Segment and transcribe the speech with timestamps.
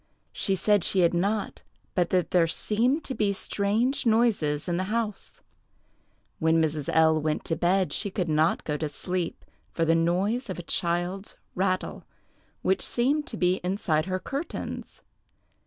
[0.33, 1.61] She said she had not,
[1.93, 5.41] but that there seemed to be strange noises in the house.
[6.39, 6.89] When Mrs.
[6.91, 10.63] L—— went to bed, she could not go to sleep for the noise of a
[10.63, 12.03] child's rattle,
[12.63, 15.03] which seemed to be inside her curtains.